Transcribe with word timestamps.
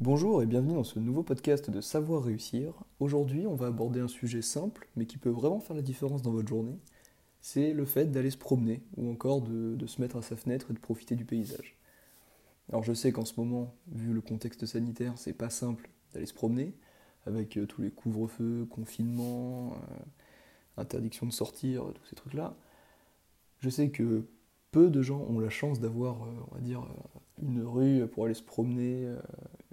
Bonjour 0.00 0.42
et 0.42 0.46
bienvenue 0.46 0.72
dans 0.72 0.82
ce 0.82 0.98
nouveau 0.98 1.22
podcast 1.22 1.68
de 1.68 1.82
Savoir 1.82 2.24
réussir. 2.24 2.72
Aujourd'hui, 3.00 3.46
on 3.46 3.54
va 3.54 3.66
aborder 3.66 4.00
un 4.00 4.08
sujet 4.08 4.40
simple, 4.40 4.88
mais 4.96 5.04
qui 5.04 5.18
peut 5.18 5.28
vraiment 5.28 5.60
faire 5.60 5.76
la 5.76 5.82
différence 5.82 6.22
dans 6.22 6.30
votre 6.30 6.48
journée. 6.48 6.78
C'est 7.42 7.74
le 7.74 7.84
fait 7.84 8.06
d'aller 8.10 8.30
se 8.30 8.38
promener, 8.38 8.80
ou 8.96 9.10
encore 9.10 9.42
de, 9.42 9.86
se 9.86 10.00
mettre 10.00 10.16
à 10.16 10.22
sa 10.22 10.36
fenêtre 10.36 10.70
et 10.70 10.72
de 10.72 10.78
profiter 10.78 11.16
du 11.16 11.26
paysage. 11.26 11.76
Alors 12.70 12.82
je 12.82 12.94
sais 12.94 13.12
qu'en 13.12 13.26
ce 13.26 13.38
moment, 13.38 13.74
vu 13.92 14.14
le 14.14 14.22
contexte 14.22 14.64
sanitaire, 14.64 15.12
c'est 15.16 15.34
pas 15.34 15.50
simple 15.50 15.90
d'aller 16.14 16.24
se 16.24 16.32
promener, 16.32 16.72
avec 17.26 17.58
euh, 17.58 17.66
tous 17.66 17.82
les 17.82 17.90
couvre-feux, 17.90 18.66
confinements, 18.70 19.74
euh, 19.74 20.80
interdiction 20.80 21.26
de 21.26 21.32
sortir, 21.32 21.84
tous 21.94 22.06
ces 22.06 22.16
trucs-là. 22.16 22.56
Je 23.58 23.68
sais 23.68 23.90
que 23.90 24.24
peu 24.70 24.88
de 24.88 25.02
gens 25.02 25.26
ont 25.28 25.40
la 25.40 25.50
chance 25.50 25.80
d'avoir, 25.80 26.22
euh, 26.22 26.46
on 26.50 26.54
va 26.54 26.60
dire, 26.60 26.86
une 27.42 27.62
rue 27.62 28.06
pour 28.08 28.24
aller 28.24 28.34
se 28.34 28.42
promener, 28.42 29.06
euh, 29.06 29.20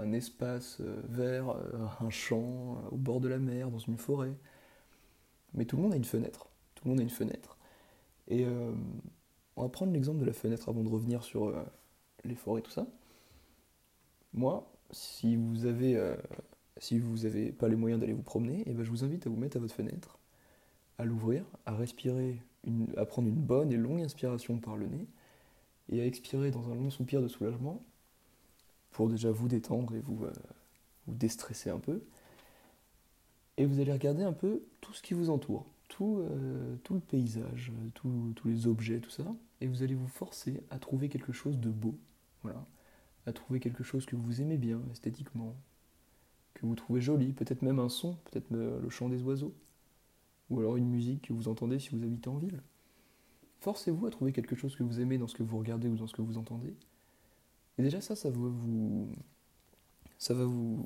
un 0.00 0.12
espace 0.12 0.78
euh, 0.80 1.00
vert, 1.08 1.50
euh, 1.50 1.86
un 2.00 2.10
champ, 2.10 2.82
au 2.90 2.96
bord 2.96 3.20
de 3.20 3.28
la 3.28 3.38
mer, 3.38 3.70
dans 3.70 3.78
une 3.78 3.96
forêt. 3.96 4.34
Mais 5.54 5.64
tout 5.64 5.76
le 5.76 5.82
monde 5.82 5.92
a 5.92 5.96
une 5.96 6.04
fenêtre. 6.04 6.48
Tout 6.74 6.84
le 6.84 6.90
monde 6.90 7.00
a 7.00 7.02
une 7.02 7.10
fenêtre. 7.10 7.56
Et 8.28 8.46
on 9.56 9.62
va 9.62 9.68
prendre 9.68 9.92
l'exemple 9.92 10.20
de 10.20 10.24
la 10.24 10.32
fenêtre 10.32 10.68
avant 10.68 10.84
de 10.84 10.88
revenir 10.88 11.24
sur 11.24 11.52
les 12.24 12.36
forêts, 12.36 12.62
tout 12.62 12.70
ça. 12.70 12.86
Moi, 14.32 14.70
si 14.92 15.34
vous 15.34 15.66
avez, 15.66 16.00
si 16.76 17.00
vous 17.00 17.24
n'avez 17.24 17.50
pas 17.50 17.66
les 17.66 17.74
moyens 17.74 18.00
d'aller 18.00 18.12
vous 18.12 18.22
promener, 18.22 18.60
et 18.60 18.64
eh 18.68 18.72
ben 18.72 18.84
je 18.84 18.90
vous 18.90 19.02
invite 19.02 19.26
à 19.26 19.30
vous 19.30 19.36
mettre 19.36 19.56
à 19.56 19.60
votre 19.60 19.74
fenêtre, 19.74 20.20
à 20.98 21.04
l'ouvrir, 21.04 21.44
à 21.66 21.74
respirer, 21.74 22.40
à 22.96 23.04
prendre 23.04 23.26
une 23.26 23.34
bonne 23.34 23.72
et 23.72 23.76
longue 23.76 24.00
inspiration 24.00 24.58
par 24.58 24.76
le 24.76 24.86
nez, 24.86 25.08
et 25.88 26.00
à 26.00 26.06
expirer 26.06 26.52
dans 26.52 26.70
un 26.70 26.76
long 26.76 26.90
soupir 26.90 27.20
de 27.20 27.26
soulagement 27.26 27.82
pour 29.00 29.08
déjà 29.08 29.30
vous 29.30 29.48
détendre 29.48 29.94
et 29.94 30.00
vous, 30.00 30.26
euh, 30.26 30.32
vous 31.06 31.14
déstresser 31.14 31.70
un 31.70 31.78
peu. 31.78 32.02
Et 33.56 33.64
vous 33.64 33.80
allez 33.80 33.94
regarder 33.94 34.24
un 34.24 34.34
peu 34.34 34.60
tout 34.82 34.92
ce 34.92 35.00
qui 35.00 35.14
vous 35.14 35.30
entoure, 35.30 35.64
tout, 35.88 36.18
euh, 36.18 36.76
tout 36.84 36.92
le 36.92 37.00
paysage, 37.00 37.72
tous 37.94 38.34
les 38.44 38.66
objets, 38.66 39.00
tout 39.00 39.08
ça, 39.08 39.24
et 39.62 39.66
vous 39.68 39.82
allez 39.82 39.94
vous 39.94 40.06
forcer 40.06 40.62
à 40.68 40.78
trouver 40.78 41.08
quelque 41.08 41.32
chose 41.32 41.58
de 41.58 41.70
beau, 41.70 41.94
voilà, 42.42 42.66
à 43.24 43.32
trouver 43.32 43.58
quelque 43.58 43.82
chose 43.82 44.04
que 44.04 44.16
vous 44.16 44.42
aimez 44.42 44.58
bien 44.58 44.82
esthétiquement, 44.92 45.56
que 46.52 46.66
vous 46.66 46.74
trouvez 46.74 47.00
joli, 47.00 47.32
peut-être 47.32 47.62
même 47.62 47.78
un 47.78 47.88
son, 47.88 48.16
peut-être 48.30 48.50
le 48.50 48.90
chant 48.90 49.08
des 49.08 49.22
oiseaux, 49.22 49.54
ou 50.50 50.58
alors 50.58 50.76
une 50.76 50.90
musique 50.90 51.28
que 51.28 51.32
vous 51.32 51.48
entendez 51.48 51.78
si 51.78 51.88
vous 51.88 52.04
habitez 52.04 52.28
en 52.28 52.36
ville. 52.36 52.60
Forcez-vous 53.60 54.04
à 54.04 54.10
trouver 54.10 54.32
quelque 54.32 54.56
chose 54.56 54.76
que 54.76 54.82
vous 54.82 55.00
aimez 55.00 55.16
dans 55.16 55.26
ce 55.26 55.36
que 55.36 55.42
vous 55.42 55.56
regardez 55.56 55.88
ou 55.88 55.96
dans 55.96 56.06
ce 56.06 56.14
que 56.14 56.20
vous 56.20 56.36
entendez. 56.36 56.74
Et 57.80 57.82
déjà 57.82 58.02
ça, 58.02 58.14
ça 58.14 58.28
va 58.28 58.36
vous, 58.36 59.08
va 60.28 60.44
vous, 60.44 60.84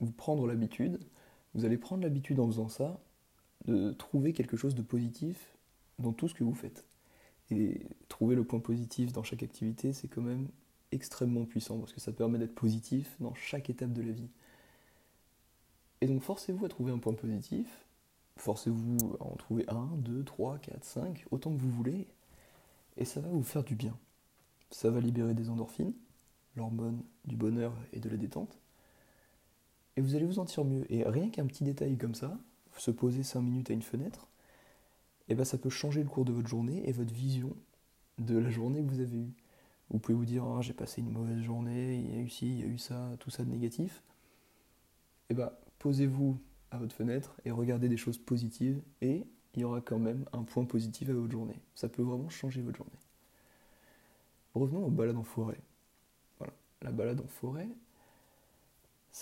vous, 0.00 0.10
prendre 0.12 0.46
l'habitude. 0.46 0.98
Vous 1.52 1.66
allez 1.66 1.76
prendre 1.76 2.02
l'habitude 2.02 2.40
en 2.40 2.46
faisant 2.46 2.70
ça 2.70 2.98
de 3.66 3.92
trouver 3.92 4.32
quelque 4.32 4.56
chose 4.56 4.74
de 4.74 4.80
positif 4.80 5.54
dans 5.98 6.14
tout 6.14 6.28
ce 6.28 6.34
que 6.34 6.44
vous 6.44 6.54
faites. 6.54 6.86
Et 7.50 7.82
trouver 8.08 8.36
le 8.36 8.44
point 8.44 8.58
positif 8.58 9.12
dans 9.12 9.22
chaque 9.22 9.42
activité, 9.42 9.92
c'est 9.92 10.08
quand 10.08 10.22
même 10.22 10.48
extrêmement 10.92 11.44
puissant 11.44 11.78
parce 11.78 11.92
que 11.92 12.00
ça 12.00 12.10
permet 12.10 12.38
d'être 12.38 12.54
positif 12.54 13.14
dans 13.20 13.34
chaque 13.34 13.68
étape 13.68 13.92
de 13.92 14.00
la 14.00 14.12
vie. 14.12 14.30
Et 16.00 16.06
donc 16.06 16.22
forcez-vous 16.22 16.64
à 16.64 16.70
trouver 16.70 16.90
un 16.90 16.98
point 16.98 17.12
positif 17.12 17.84
Forcez-vous 18.38 19.18
à 19.20 19.24
en 19.24 19.36
trouver 19.36 19.66
un, 19.68 19.90
deux, 19.98 20.24
trois, 20.24 20.56
quatre, 20.56 20.84
cinq, 20.84 21.26
autant 21.30 21.54
que 21.54 21.60
vous 21.60 21.70
voulez, 21.70 22.06
et 22.96 23.04
ça 23.04 23.20
va 23.20 23.28
vous 23.28 23.44
faire 23.44 23.62
du 23.62 23.74
bien. 23.74 23.94
Ça 24.74 24.90
va 24.90 24.98
libérer 24.98 25.34
des 25.34 25.50
endorphines, 25.50 25.94
l'hormone 26.56 27.00
du 27.26 27.36
bonheur 27.36 27.72
et 27.92 28.00
de 28.00 28.08
la 28.08 28.16
détente, 28.16 28.58
et 29.96 30.00
vous 30.00 30.16
allez 30.16 30.24
vous 30.24 30.32
sentir 30.32 30.64
mieux. 30.64 30.84
Et 30.92 31.04
rien 31.04 31.30
qu'un 31.30 31.46
petit 31.46 31.62
détail 31.62 31.96
comme 31.96 32.16
ça, 32.16 32.36
se 32.76 32.90
poser 32.90 33.22
cinq 33.22 33.42
minutes 33.42 33.70
à 33.70 33.72
une 33.72 33.82
fenêtre, 33.82 34.26
eh 35.28 35.36
ben 35.36 35.44
ça 35.44 35.58
peut 35.58 35.70
changer 35.70 36.02
le 36.02 36.08
cours 36.08 36.24
de 36.24 36.32
votre 36.32 36.48
journée 36.48 36.88
et 36.88 36.90
votre 36.90 37.14
vision 37.14 37.56
de 38.18 38.36
la 38.36 38.50
journée 38.50 38.82
que 38.82 38.88
vous 38.90 38.98
avez 38.98 39.16
eue. 39.16 39.32
Vous 39.90 40.00
pouvez 40.00 40.18
vous 40.18 40.24
dire, 40.24 40.44
ah, 40.44 40.60
j'ai 40.60 40.74
passé 40.74 41.02
une 41.02 41.12
mauvaise 41.12 41.40
journée, 41.40 41.94
il 41.94 42.12
y 42.12 42.18
a 42.18 42.20
eu 42.20 42.28
ci, 42.28 42.48
il 42.48 42.58
y 42.58 42.64
a 42.64 42.66
eu 42.66 42.78
ça, 42.78 43.12
tout 43.20 43.30
ça 43.30 43.44
de 43.44 43.50
négatif. 43.50 44.02
Et 45.28 45.30
eh 45.30 45.34
ben 45.34 45.52
posez-vous 45.78 46.36
à 46.72 46.78
votre 46.78 46.96
fenêtre 46.96 47.36
et 47.44 47.52
regardez 47.52 47.88
des 47.88 47.96
choses 47.96 48.18
positives 48.18 48.82
et 49.02 49.24
il 49.54 49.60
y 49.60 49.64
aura 49.64 49.80
quand 49.80 50.00
même 50.00 50.24
un 50.32 50.42
point 50.42 50.64
positif 50.64 51.10
à 51.10 51.12
votre 51.12 51.30
journée. 51.30 51.62
Ça 51.76 51.88
peut 51.88 52.02
vraiment 52.02 52.28
changer 52.28 52.60
votre 52.60 52.78
journée. 52.78 53.03
Revenons 54.54 54.84
aux 54.84 54.90
balades 54.90 55.16
en 55.16 55.22
forêt. 55.22 55.60
Voilà, 56.38 56.52
la 56.82 56.92
balade 56.92 57.20
en 57.20 57.28
forêt. 57.28 57.68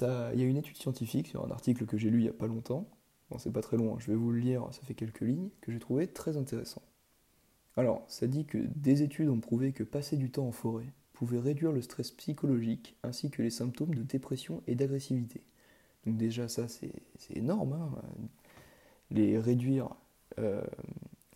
Il 0.01 0.41
y 0.41 0.43
a 0.43 0.47
une 0.47 0.57
étude 0.57 0.77
scientifique 0.77 1.29
sur 1.29 1.45
un 1.45 1.51
article 1.51 1.87
que 1.87 1.99
j'ai 1.99 2.11
lu 2.11 2.21
il 2.21 2.23
n'y 2.23 2.29
a 2.29 2.33
pas 2.33 2.47
longtemps. 2.47 2.89
Bon, 3.31 3.39
c'est 3.39 3.53
pas 3.53 3.63
très 3.63 3.77
long, 3.77 3.95
hein. 3.95 3.99
je 3.99 4.11
vais 4.11 4.17
vous 4.17 4.31
le 4.31 4.39
lire, 4.39 4.69
ça 4.73 4.83
fait 4.83 4.95
quelques 4.95 5.21
lignes, 5.21 5.49
que 5.61 5.73
j'ai 5.73 5.79
trouvé 5.79 6.07
très 6.07 6.37
intéressant. 6.37 6.83
Alors, 7.77 8.05
ça 8.09 8.27
dit 8.27 8.45
que 8.45 8.59
des 8.59 9.03
études 9.03 9.29
ont 9.29 9.41
prouvé 9.41 9.73
que 9.73 9.83
passer 9.83 10.17
du 10.17 10.31
temps 10.31 10.47
en 10.47 10.53
forêt 10.53 10.87
pouvait 11.15 11.39
réduire 11.39 11.73
le 11.73 11.83
stress 11.83 12.11
psychologique 12.11 12.97
ainsi 13.03 13.31
que 13.31 13.43
les 13.43 13.51
symptômes 13.51 13.95
de 13.95 14.03
dépression 14.03 14.63
et 14.67 14.75
d'agressivité. 14.75 15.43
Donc 16.05 16.17
déjà 16.17 16.49
ça 16.49 16.67
c'est 16.69 16.93
énorme. 17.31 17.75
Hein. 17.75 17.91
Les 19.11 19.39
réduire 19.39 19.91
euh, 20.39 20.65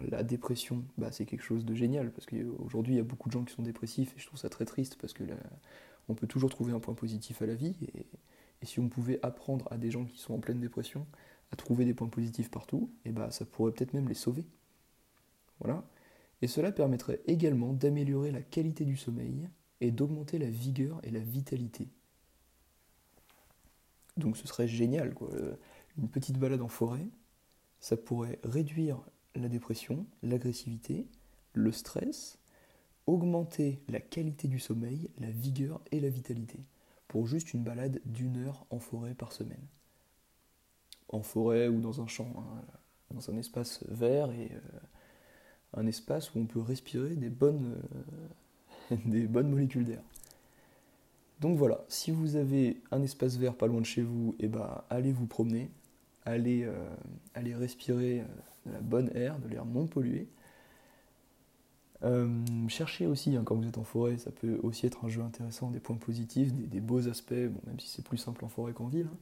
la 0.01 0.23
dépression, 0.23 0.85
bah, 0.99 1.11
c'est 1.11 1.25
quelque 1.25 1.43
chose 1.43 1.65
de 1.65 1.75
génial 1.75 2.13
parce 2.13 2.27
qu'aujourd'hui 2.27 2.95
il 2.95 2.97
y 2.99 3.01
a 3.01 3.05
beaucoup 3.05 3.29
de 3.29 3.33
gens 3.33 3.45
qui 3.45 3.55
sont 3.55 3.63
dépressifs 3.63 4.15
et 4.17 4.19
je 4.19 4.27
trouve 4.27 4.39
ça 4.39 4.49
très 4.49 4.65
triste 4.65 4.97
parce 5.01 5.13
que 5.13 5.25
on 6.09 6.15
peut 6.15 6.27
toujours 6.27 6.51
trouver 6.51 6.73
un 6.73 6.81
point 6.81 6.95
positif 6.95 7.43
à 7.43 7.47
la 7.47 7.55
vie 7.55 7.77
et, 7.95 8.07
si 8.63 8.81
on 8.81 8.89
pouvait 8.89 9.21
apprendre 9.23 9.69
à 9.71 9.77
des 9.77 9.91
gens 9.91 10.05
qui 10.05 10.19
sont 10.19 10.35
en 10.35 10.39
pleine 10.39 10.61
dépression 10.61 11.07
à 11.53 11.57
trouver 11.57 11.85
des 11.85 11.95
points 11.95 12.09
positifs 12.09 12.51
partout, 12.51 12.91
et 13.05 13.13
bah 13.13 13.31
ça 13.31 13.45
pourrait 13.45 13.71
peut-être 13.71 13.95
même 13.95 14.09
les 14.09 14.15
sauver. 14.15 14.45
Voilà. 15.61 15.85
Et 16.43 16.49
cela 16.49 16.73
permettrait 16.73 17.21
également 17.27 17.73
d'améliorer 17.73 18.33
la 18.33 18.43
qualité 18.43 18.85
du 18.85 18.97
sommeil 18.97 19.49
et 19.81 19.93
d'augmenter 19.93 20.39
la 20.39 20.51
vigueur 20.51 20.99
et 21.05 21.11
la 21.11 21.21
vitalité. 21.21 21.89
Donc 24.17 24.37
ce 24.37 24.49
serait 24.49 24.67
génial, 24.67 25.15
quoi. 25.15 25.31
Une 25.99 26.09
petite 26.09 26.39
balade 26.39 26.63
en 26.63 26.69
forêt, 26.69 27.07
ça 27.79 27.97
pourrait 27.97 28.41
réduire 28.43 29.01
la 29.37 29.49
dépression, 29.49 30.07
l'agressivité, 30.23 31.07
le 31.53 31.73
stress, 31.73 32.39
augmenter 33.07 33.81
la 33.89 34.01
qualité 34.01 34.49
du 34.49 34.59
sommeil, 34.59 35.11
la 35.19 35.31
vigueur 35.31 35.81
et 35.93 36.01
la 36.01 36.09
vitalité, 36.09 36.59
pour 37.09 37.27
juste 37.27 37.55
une 37.55 37.63
balade 37.63 38.01
d'une 38.05 38.37
heure 38.39 38.67
en 38.71 38.79
forêt 38.79 39.15
par 39.15 39.33
semaine. 39.33 39.65
En 41.09 41.23
forêt 41.23 41.69
ou 41.69 41.81
dans 41.81 42.01
un 42.01 42.07
champ, 42.07 42.33
hein, 42.37 42.63
dans 43.15 43.31
un 43.31 43.37
espace 43.37 43.85
vert 43.89 44.31
et 44.33 44.51
euh, 44.53 44.79
un 45.75 45.87
espace 45.87 46.35
où 46.35 46.41
on 46.41 46.47
peut 46.47 46.61
respirer 46.61 47.15
des 47.15 47.31
bonnes, 47.31 47.77
euh, 48.91 48.97
des 49.07 49.27
bonnes 49.27 49.51
molécules 49.51 49.85
d'air. 49.85 50.03
Donc 51.41 51.59
voilà, 51.59 51.85
si 51.89 52.11
vous 52.11 52.37
avez 52.37 52.83
un 52.91 53.03
espace 53.03 53.37
vert 53.37 53.55
pas 53.55 53.67
loin 53.67 53.81
de 53.81 53.87
chez 53.87 54.03
vous, 54.03 54.35
eh 54.41 54.49
ben, 54.49 54.83
allez 54.89 55.13
vous 55.13 55.27
promener, 55.27 55.71
euh, 56.29 56.73
allez 57.35 57.55
respirer 57.55 58.21
euh, 58.21 58.25
de 58.67 58.73
la 58.73 58.81
bonne 58.81 59.11
air, 59.15 59.39
de 59.39 59.49
l'air 59.49 59.65
non 59.65 59.87
pollué. 59.87 60.29
Euh, 62.03 62.29
cherchez 62.69 63.07
aussi, 63.07 63.37
hein, 63.37 63.43
quand 63.45 63.55
vous 63.55 63.67
êtes 63.67 63.79
en 63.79 63.85
forêt, 63.85 64.19
ça 64.19 64.31
peut 64.31 64.59
aussi 64.63 64.87
être 64.87 65.05
un 65.05 65.09
jeu 65.09 65.23
intéressant, 65.23 65.71
des 65.71 65.81
points 65.81 65.97
positifs, 65.97 66.53
des, 66.53 66.81
beaux 66.81 67.09
aspects, 67.09 67.33
même 67.33 67.81
si 67.81 67.89
c'est 67.89 68.05
plus 68.05 68.19
simple 68.19 68.45
en 68.45 68.49
forêt 68.49 68.73
qu'en 68.73 68.87
ville, 68.87 69.09
hein. 69.11 69.17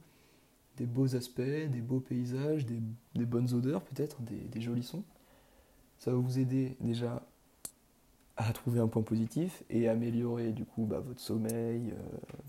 des 0.77 0.85
beaux 0.85 1.15
aspects, 1.15 1.41
des 1.41 1.81
beaux 1.81 2.01
paysages, 2.01 2.65
des, 2.65 3.25
bonnes 3.25 3.53
odeurs 3.53 3.81
peut-être, 3.81 4.21
des, 4.21 4.35
des 4.35 4.61
jolis 4.61 4.83
sons. 4.83 5.03
Ça 5.99 6.11
va 6.11 6.17
vous 6.17 6.37
aider 6.37 6.75
déjà 6.81 7.25
à 8.35 8.51
trouver 8.51 8.81
un 8.81 8.87
point 8.87 9.01
positif 9.01 9.63
et 9.69 9.87
améliorer 9.87 10.51
du 10.51 10.65
coup 10.65 10.83
bah, 10.83 10.99
votre 10.99 11.21
sommeil, 11.21 11.93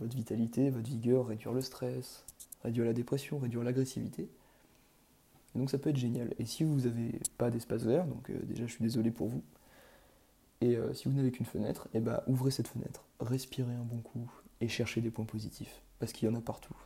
votre 0.01 0.17
vitalité, 0.17 0.71
votre 0.71 0.89
vigueur, 0.89 1.29
réduire 1.29 1.53
le 1.53 1.61
stress, 1.61 2.25
réduire 2.65 2.85
la 2.87 2.93
dépression, 2.93 3.39
réduire 3.39 3.63
l'agressivité. 3.63 4.29
Donc 5.57 5.71
ça 5.71 5.79
peut 5.79 5.91
être 5.91 5.97
génial. 5.97 6.35
Et 6.39 6.45
si 6.45 6.65
vous 6.65 6.81
n'avez 6.81 7.21
pas 7.39 7.51
d'espace 7.51 7.85
vert, 7.85 8.07
donc 8.07 8.31
euh, 8.31 8.39
déjà 8.45 8.67
je 8.67 8.73
suis 8.73 8.83
désolé 8.83 9.11
pour 9.11 9.29
vous, 9.29 9.43
et 10.61 10.77
euh, 10.77 10.95
si 10.95 11.09
vous 11.09 11.15
n'avez 11.15 11.31
qu'une 11.31 11.47
fenêtre, 11.47 11.89
et 11.93 11.99
eh 11.99 12.01
bah, 12.01 12.25
ouvrez 12.27 12.51
cette 12.51 12.69
fenêtre, 12.69 13.05
respirez 13.21 13.75
un 13.75 13.85
bon 13.85 13.99
coup 13.99 14.31
et 14.61 14.69
cherchez 14.69 15.01
des 15.01 15.11
points 15.11 15.25
positifs. 15.25 15.83
Parce 15.99 16.13
qu'il 16.13 16.29
y 16.29 16.33
en 16.33 16.35
a 16.35 16.41
partout. 16.41 16.77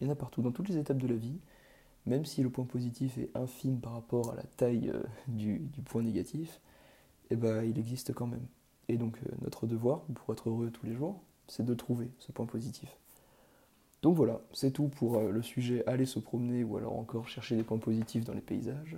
Il 0.00 0.06
y 0.06 0.10
en 0.10 0.12
a 0.12 0.16
partout, 0.16 0.42
dans 0.42 0.52
toutes 0.52 0.68
les 0.68 0.76
étapes 0.76 0.98
de 0.98 1.08
la 1.08 1.16
vie, 1.16 1.38
même 2.06 2.24
si 2.24 2.42
le 2.42 2.50
point 2.50 2.64
positif 2.64 3.18
est 3.18 3.30
infime 3.34 3.80
par 3.80 3.92
rapport 3.92 4.32
à 4.32 4.36
la 4.36 4.44
taille 4.44 4.92
du, 5.26 5.58
du 5.58 5.82
point 5.82 6.02
négatif, 6.02 6.60
eh 7.30 7.36
ben, 7.36 7.64
il 7.64 7.78
existe 7.78 8.12
quand 8.12 8.26
même. 8.26 8.46
Et 8.88 8.96
donc 8.96 9.18
euh, 9.18 9.30
notre 9.42 9.66
devoir, 9.66 10.00
pour 10.02 10.32
être 10.32 10.48
heureux 10.48 10.70
tous 10.70 10.86
les 10.86 10.94
jours, 10.94 11.20
c'est 11.46 11.64
de 11.64 11.74
trouver 11.74 12.10
ce 12.18 12.32
point 12.32 12.46
positif. 12.46 12.96
Donc 14.02 14.16
voilà, 14.16 14.40
c'est 14.52 14.70
tout 14.70 14.88
pour 14.88 15.16
euh, 15.16 15.30
le 15.30 15.42
sujet 15.42 15.84
aller 15.86 16.06
se 16.06 16.18
promener 16.18 16.62
ou 16.62 16.76
alors 16.76 16.96
encore 16.98 17.28
chercher 17.28 17.56
des 17.56 17.64
points 17.64 17.78
positifs 17.78 18.24
dans 18.24 18.34
les 18.34 18.40
paysages. 18.40 18.96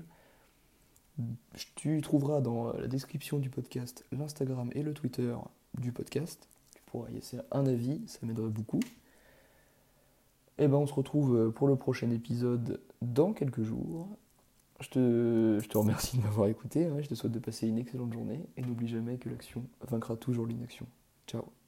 Tu 1.75 2.01
trouveras 2.01 2.41
dans 2.41 2.73
la 2.73 2.87
description 2.87 3.39
du 3.39 3.51
podcast 3.51 4.05
l'Instagram 4.13 4.71
et 4.75 4.83
le 4.83 4.95
Twitter 4.95 5.35
du 5.79 5.93
podcast. 5.93 6.49
Tu 6.75 6.83
pourras 6.87 7.11
y 7.11 7.15
laisser 7.15 7.39
un 7.51 7.67
avis, 7.67 8.01
ça 8.07 8.21
m'aiderait 8.23 8.49
beaucoup. 8.49 8.81
Et 10.59 10.69
ben 10.69 10.77
on 10.77 10.87
se 10.87 10.95
retrouve 10.95 11.53
pour 11.53 11.69
le 11.69 11.77
prochain 11.77 12.11
épisode 12.11 12.81
dans 13.03 13.33
quelques 13.33 13.63
jours. 13.63 14.09
Je 14.81 14.89
te, 14.89 15.59
je 15.63 15.69
te 15.69 15.77
remercie 15.77 16.17
de 16.17 16.23
m'avoir 16.23 16.49
écouté, 16.49 16.87
hein. 16.87 16.97
je 17.01 17.09
te 17.09 17.15
souhaite 17.15 17.33
de 17.33 17.39
passer 17.39 17.69
une 17.69 17.79
excellente 17.79 18.13
journée 18.15 18.47
et 18.57 18.63
n'oublie 18.63 18.89
jamais 18.89 19.19
que 19.19 19.29
l'action 19.29 19.65
vaincra 19.89 20.17
toujours 20.17 20.47
l'inaction. 20.47 20.87
Ciao 21.27 21.60